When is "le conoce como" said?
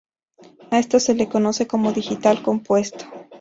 1.13-1.91